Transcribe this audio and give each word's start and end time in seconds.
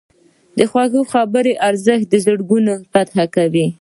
د 0.57 0.59
خوږې 0.69 1.01
خبرې 1.11 1.53
ارزښت 1.67 2.05
د 2.09 2.13
زړونو 2.23 2.73
فتح 2.91 3.15
کوي. 3.35 3.65